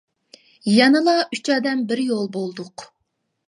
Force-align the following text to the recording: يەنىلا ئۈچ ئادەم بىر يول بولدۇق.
يەنىلا 0.75 1.13
ئۈچ 1.37 1.53
ئادەم 1.57 1.87
بىر 1.93 2.05
يول 2.09 2.33
بولدۇق. 2.41 2.91